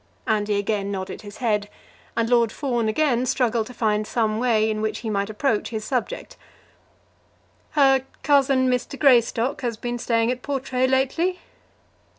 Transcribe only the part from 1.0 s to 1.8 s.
his head,